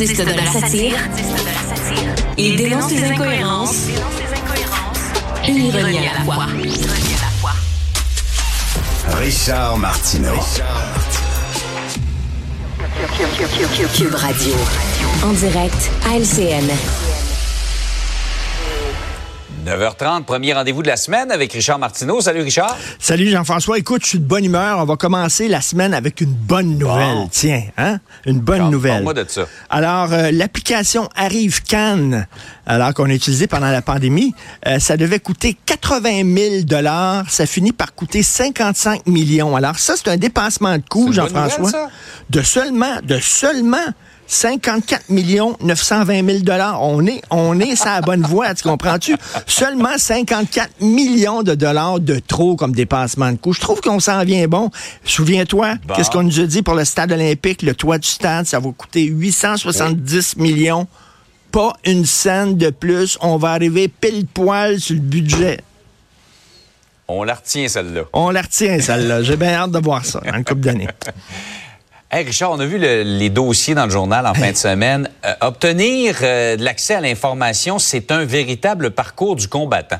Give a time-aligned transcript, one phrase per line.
[0.00, 0.96] artiste de la satire.
[2.36, 3.88] Il dénonce les incohérences.
[5.48, 6.46] Une ironie à la fois.
[9.18, 10.36] Richard Martineau.
[13.96, 14.54] Cube Radio.
[15.24, 17.07] En direct à LCN.
[19.68, 22.22] 9h30, premier rendez-vous de la semaine avec Richard Martineau.
[22.22, 22.74] Salut Richard.
[22.98, 23.76] Salut Jean-François.
[23.78, 24.78] Écoute, je suis de bonne humeur.
[24.78, 27.14] On va commencer la semaine avec une bonne nouvelle.
[27.16, 27.28] Bon.
[27.30, 27.98] Tiens, hein?
[28.24, 29.04] Une bonne nouvelle.
[29.04, 29.42] parle-moi de ça.
[29.68, 32.26] Alors, euh, l'application Arrive Cannes,
[32.64, 34.34] alors qu'on a utilisé pendant la pandémie,
[34.66, 37.28] euh, ça devait coûter 80 000 dollars.
[37.28, 39.54] Ça finit par coûter 55 millions.
[39.54, 41.90] Alors ça, c'est un dépassement de coût, Jean-François.
[42.30, 43.76] De seulement, de seulement
[44.30, 46.82] 54 millions 920 000 dollars.
[46.82, 49.16] On est, on est sur la bonne voie, tu comprends-tu?
[49.46, 53.54] Seulement 54 millions de dollars de trop comme dépassement de coût.
[53.54, 54.70] Je trouve qu'on s'en vient bon.
[55.04, 55.94] Souviens-toi, Bon.
[55.94, 58.70] qu'est-ce qu'on nous a dit pour le stade olympique, le toit du stade, ça va
[58.70, 60.86] coûter 870 millions.
[61.50, 63.16] Pas une scène de plus.
[63.22, 65.60] On va arriver pile poil sur le budget.
[67.08, 68.02] On la retient, celle-là.
[68.12, 69.22] On la retient, celle-là.
[69.22, 70.88] J'ai bien hâte de voir ça une couple d'années.
[72.10, 75.10] Hey Richard, on a vu le- les dossiers dans le journal en fin de semaine.
[75.26, 79.98] Euh, obtenir euh, de l'accès à l'information, c'est un véritable parcours du combattant.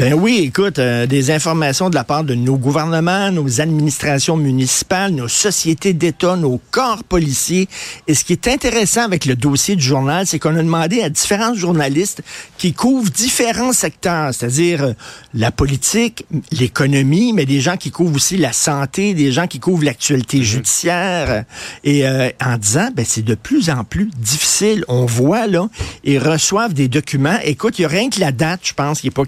[0.00, 5.12] Ben oui, écoute, euh, des informations de la part de nos gouvernements, nos administrations municipales,
[5.12, 7.68] nos sociétés d'État, nos corps policiers.
[8.08, 11.10] Et ce qui est intéressant avec le dossier du journal, c'est qu'on a demandé à
[11.10, 12.22] différents journalistes
[12.56, 14.92] qui couvrent différents secteurs, c'est-à-dire euh,
[15.34, 19.84] la politique, l'économie, mais des gens qui couvrent aussi la santé, des gens qui couvrent
[19.84, 21.28] l'actualité judiciaire.
[21.28, 21.42] euh,
[21.84, 24.82] Et euh, en disant, ben c'est de plus en plus difficile.
[24.88, 25.68] On voit là,
[26.04, 27.36] ils reçoivent des documents.
[27.44, 29.26] Écoute, il y a rien que la date, je pense, qui n'est pas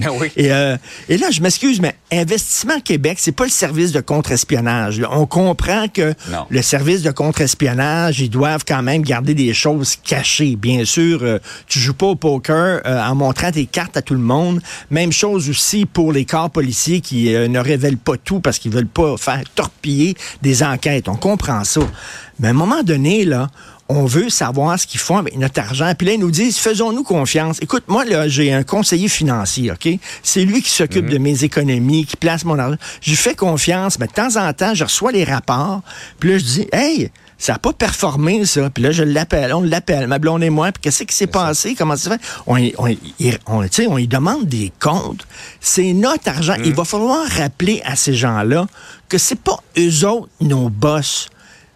[0.00, 0.20] cavardée.
[0.36, 0.44] Oui.
[0.44, 0.76] Et, euh,
[1.08, 5.00] et là, je m'excuse, mais Investissement Québec, c'est pas le service de contre-espionnage.
[5.10, 6.46] On comprend que Non.
[6.50, 10.56] le service de contre-espionnage, ils doivent quand même garder des choses cachées.
[10.56, 14.14] Bien sûr, euh, tu joues pas au poker euh, en montrant tes cartes à tout
[14.14, 14.60] le monde.
[14.90, 18.86] Même chose aussi pour les corps policiers qui ne révèlent pas tout parce qu'ils veulent
[18.86, 21.08] pas faire torpiller des enquêtes.
[21.08, 21.80] On comprend ça.
[22.38, 23.48] Mais à un moment donné, là,
[23.92, 25.92] on veut savoir ce qu'ils font avec notre argent.
[25.98, 27.58] Puis là, ils nous disent, faisons-nous confiance.
[27.60, 29.88] Écoute, moi, là, j'ai un conseiller financier, OK?
[30.22, 32.76] C'est lui qui s'occupe de mes économies, qui place mon argent.
[33.02, 35.82] Je lui fais confiance, mais de temps en temps, je reçois les rapports.
[36.20, 38.70] Puis là, je dis, hey, ça n'a pas performé, ça.
[38.70, 40.70] Puis là, je l'appelle, on l'appelle, ma blonde et moi.
[40.72, 41.74] Puis qu'est-ce qui s'est passé?
[41.74, 42.20] Comment ça se fait?
[42.46, 42.98] On, y- on, y-
[43.46, 45.26] on, tu sais, on lui demande des comptes.
[45.60, 46.54] C'est notre argent.
[46.64, 48.66] Il va falloir rappeler à ces gens-là
[49.08, 51.28] que c'est pas eux autres, nos boss.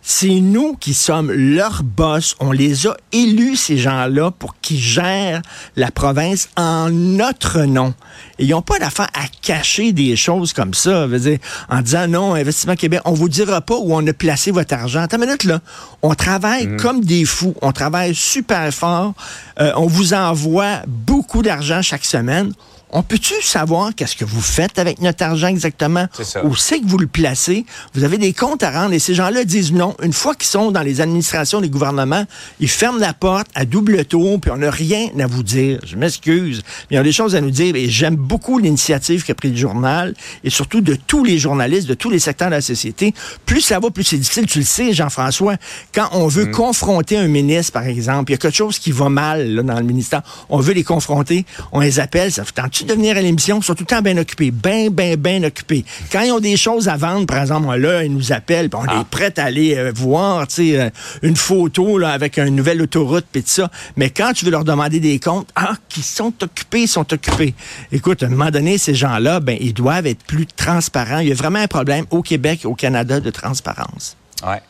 [0.06, 2.36] C'est nous qui sommes leurs boss.
[2.38, 5.40] On les a élus, ces gens-là, pour qu'ils gèrent
[5.76, 7.94] la province en notre nom.
[8.38, 11.08] Et ils n'ont pas d'affaire à cacher des choses comme ça.
[11.08, 11.38] Dire,
[11.70, 15.00] en disant non, Investissement Québec, on vous dira pas où on a placé votre argent.
[15.00, 15.60] Attends une minute, là.
[16.02, 17.54] On travaille comme des fous.
[17.62, 19.14] On travaille super fort.
[19.58, 22.52] Euh, on vous envoie beaucoup d'argent chaque semaine.
[22.90, 26.06] On peut-tu savoir qu'est-ce que vous faites avec notre argent exactement?
[26.22, 26.44] Ça.
[26.44, 27.66] Où c'est que vous le placez?
[27.94, 29.96] Vous avez des comptes à rendre et ces gens-là disent non.
[30.02, 32.24] Une fois qu'ils sont dans les administrations des gouvernements,
[32.60, 35.80] ils ferment la porte à double tour puis on n'a rien à vous dire.
[35.84, 36.62] Je m'excuse.
[36.90, 39.50] Mais il y a des choses à nous dire et j'aime beaucoup l'initiative qu'a pris
[39.50, 40.14] le journal
[40.44, 43.14] et surtout de tous les journalistes, de tous les secteurs de la société.
[43.44, 44.46] Plus ça va, plus c'est difficile.
[44.46, 45.56] Tu le sais, Jean-François,
[45.94, 49.08] quand on veut confronter un ministre, par exemple, il y a quelque chose qui va
[49.08, 52.73] mal là, dans le ministère, on veut les confronter, on les appelle, ça fait tentes-tu
[52.82, 53.58] de venir à l'émission?
[53.60, 55.84] Ils sont tout le temps bien occupés, bien, bien, bien occupés.
[56.10, 59.04] Quand ils ont des choses à vendre, par exemple, là, ils nous appellent, on est
[59.08, 60.90] prêt à aller euh, voir, tu sais, euh,
[61.22, 63.70] une photo là, avec une nouvelle autoroute, puis tout ça.
[63.96, 67.54] Mais quand tu veux leur demander des comptes, ah, qui sont occupés, ils sont occupés.
[67.92, 71.20] Écoute, à un moment donné, ces gens-là, ben, ils doivent être plus transparents.
[71.20, 74.16] Il y a vraiment un problème au Québec et au Canada de transparence.
[74.44, 74.60] Ouais.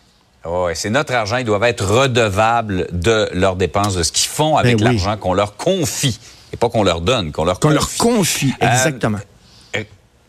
[0.74, 1.36] C'est notre argent.
[1.38, 4.96] Ils doivent être redevables de leurs dépenses, de ce qu'ils font avec Ben oui.
[4.96, 6.18] l'argent qu'on leur confie.
[6.52, 7.74] Et pas qu'on leur donne, qu'on leur Qu'on confie.
[7.74, 9.18] leur confie, Euh, exactement.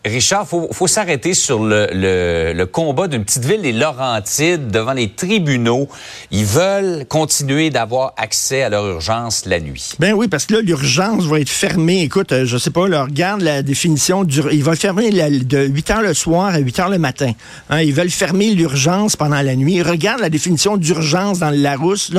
[0.06, 5.10] Richard, faut, faut s'arrêter sur le, le- combat d'une petite ville, les Laurentides, devant les
[5.10, 5.88] tribunaux.
[6.30, 9.92] Ils veulent continuer d'avoir accès à leur urgence la nuit.
[9.98, 12.02] Ben oui, parce que là, l'urgence va être fermée.
[12.02, 14.40] Écoute, euh, je sais pas, là, regarde la définition du...
[14.52, 17.32] Il va fermer de 8 heures le soir à 8 heures le matin.
[17.70, 19.80] Hein, ils veulent fermer l'urgence pendant la nuit.
[19.82, 22.12] Regarde la définition d'urgence dans le Larousse.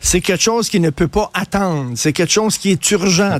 [0.00, 1.92] C'est quelque chose qui ne peut pas attendre.
[1.96, 3.38] C'est quelque chose qui est urgent.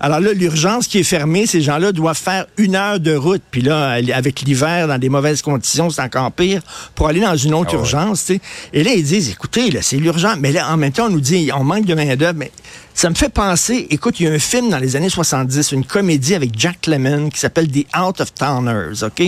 [0.00, 3.42] Alors là, l'urgence qui est fermée, ces gens-là doivent faire une heure de route.
[3.50, 6.62] Puis là, avec l'hiver, dans des mauvaises conditions, c'est encore pire
[6.94, 7.80] pour aller dans une autre Ah ouais.
[7.80, 8.30] urgence.
[8.30, 10.36] Et là, ils disent, écoutez, là, c'est l'urgence.
[10.38, 12.38] Mais là, en même temps, on nous dit, on manque de main-d'œuvre.
[12.38, 12.52] Mais
[12.94, 15.84] ça me fait penser, écoute, il y a un film dans les années 70, une
[15.84, 19.22] comédie avec Jack Lemmon qui s'appelle The Out of Towners, OK?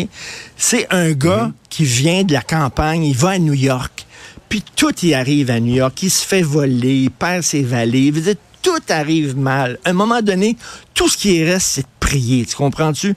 [0.57, 4.07] C'est un gars qui vient de la campagne, il va à New York.
[4.49, 6.01] Puis tout y arrive à New York.
[6.05, 8.13] Il se fait voler, il perd ses valets.
[8.13, 9.79] Vous dites, tout arrive mal.
[9.85, 10.57] À un moment donné,
[10.95, 12.47] tout ce qui reste, c'est de prier.
[12.47, 13.15] Tu comprends-tu?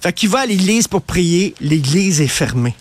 [0.00, 2.74] Fait qu'il va à l'église pour prier, l'église est fermée.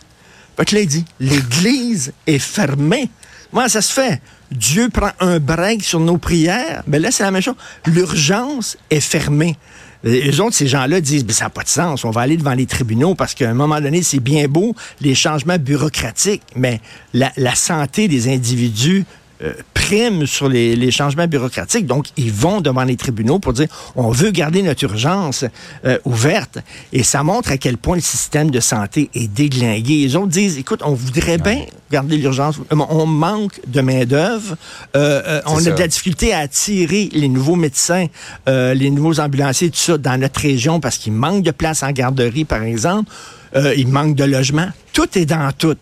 [0.56, 3.10] Fait que là, il dit, l'église est fermée.
[3.52, 4.22] Comment ça se fait?
[4.52, 6.84] Dieu prend un break sur nos prières.
[6.88, 7.56] Mais là, c'est la même chose.
[7.86, 9.58] L'urgence est fermée.
[10.04, 12.54] Les autres, ces gens-là disent, ben, ça n'a pas de sens, on va aller devant
[12.54, 16.82] les tribunaux parce qu'à un moment donné, c'est bien beau, les changements bureaucratiques, mais
[17.14, 19.06] la santé des individus
[19.42, 21.86] euh, prime sur les, les, changements bureaucratiques.
[21.86, 25.46] Donc, ils vont devant les tribunaux pour dire on veut garder notre urgence
[25.86, 26.60] euh, ouverte.
[26.92, 30.06] Et ça montre à quel point le système de santé est déglingué.
[30.06, 31.62] Les autres disent écoute, on voudrait bien
[31.92, 32.60] garder l'urgence.
[32.72, 34.56] On manque de main-d'œuvre.
[34.96, 35.70] Euh, euh on ça.
[35.70, 38.08] a de la difficulté à attirer les nouveaux médecins,
[38.50, 41.92] euh, les nouveaux ambulanciers, tout ça, dans notre région parce qu'il manque de place en
[41.92, 43.12] garderie, par exemple.
[43.56, 44.68] il manque de logement.
[44.94, 45.78] Tout est dans tout.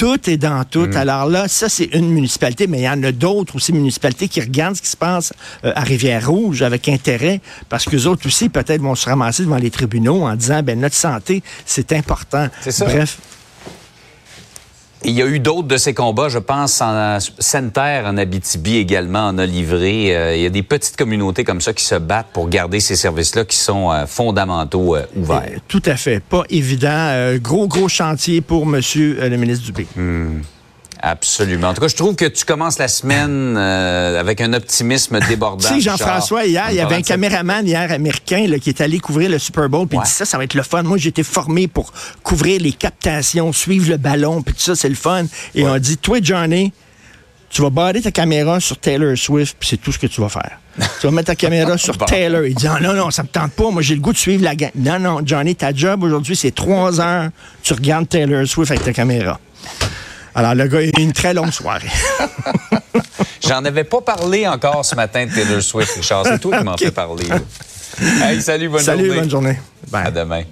[0.00, 0.86] Tout est dans tout.
[0.86, 0.96] Mmh.
[0.96, 4.40] Alors là, ça, c'est une municipalité, mais il y en a d'autres aussi, municipalités, qui
[4.40, 8.80] regardent ce qui se passe euh, à Rivière-Rouge avec intérêt, parce que autres aussi, peut-être,
[8.80, 12.48] vont se ramasser devant les tribunaux en disant, ben notre santé, c'est important.
[12.66, 12.86] Ça.
[12.86, 13.18] Bref.
[15.02, 19.28] Il y a eu d'autres de ces combats, je pense, en Sainte-Terre, en Abitibi également,
[19.28, 20.14] en a livré.
[20.14, 22.96] Euh, il y a des petites communautés comme ça qui se battent pour garder ces
[22.96, 25.60] services-là qui sont euh, fondamentaux euh, ouverts.
[25.68, 26.20] Tout à fait.
[26.20, 27.36] Pas évident.
[27.36, 29.86] Gros, gros chantier pour monsieur le ministre Dubé.
[29.96, 30.40] Mmh.
[31.02, 31.68] Absolument.
[31.68, 35.60] En tout cas, je trouve que tu commences la semaine euh, avec un optimisme débordant.
[35.70, 38.98] Tu sais, Jean-François, hier, il y avait un caméraman hier américain là, qui est allé
[38.98, 40.04] couvrir le Super Bowl, puis ouais.
[40.04, 40.82] il dit ça, ça va être le fun.
[40.82, 41.92] Moi, j'ai été formé pour
[42.22, 45.24] couvrir les captations, suivre le ballon, puis tout ça, c'est le fun.
[45.54, 45.70] Et ouais.
[45.70, 46.72] on dit, toi, Johnny,
[47.50, 50.28] tu vas barrer ta caméra sur Taylor Swift, puis c'est tout ce que tu vas
[50.28, 50.58] faire.
[51.00, 52.06] tu vas mettre ta caméra sur bon.
[52.06, 52.44] Taylor.
[52.44, 53.70] Il dit, oh, non, non, ça me tente pas.
[53.70, 54.70] Moi, j'ai le goût de suivre la game.
[54.74, 57.30] Non, non, Johnny, ta job aujourd'hui, c'est trois heures.
[57.62, 59.38] Tu regardes Taylor Swift avec ta caméra.
[60.34, 61.88] Alors, le gars a eu une très longue soirée.
[63.46, 66.24] J'en avais pas parlé encore ce matin de Taylor Swift, Richard.
[66.24, 66.86] C'est toi qui m'en okay.
[66.86, 67.26] fais parler.
[68.22, 69.08] Hey, salut, bonne salut, journée.
[69.08, 69.58] Salut, bonne journée.
[69.90, 70.06] Bye.
[70.06, 70.42] À demain.